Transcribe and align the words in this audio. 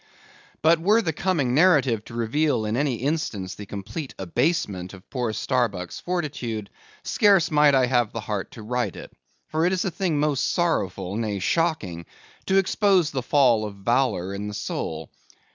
But 0.63 0.79
were 0.81 1.03
the 1.03 1.13
coming 1.13 1.53
narrative 1.53 2.03
to 2.05 2.15
reveal 2.15 2.65
in 2.65 2.75
any 2.75 2.95
instance, 2.95 3.53
the 3.53 3.67
complete 3.67 4.15
abasement 4.17 4.95
of 4.95 5.07
poor 5.11 5.31
Starbuck's 5.31 5.99
fortitude, 5.99 6.71
scarce 7.03 7.51
might 7.51 7.75
I 7.75 7.85
have 7.85 8.11
the 8.11 8.21
heart 8.21 8.49
to 8.53 8.63
write 8.63 8.95
it; 8.95 9.13
for 9.49 9.63
it 9.63 9.71
is 9.73 9.85
a 9.85 9.91
thing 9.91 10.19
most 10.19 10.53
sorrowful, 10.53 11.17
nay 11.17 11.37
shocking, 11.37 12.07
to 12.47 12.57
expose 12.57 13.11
the 13.11 13.21
fall 13.21 13.63
of 13.63 13.75
valour 13.75 14.33
in 14.33 14.47
the 14.47 14.55
soul. 14.55 15.11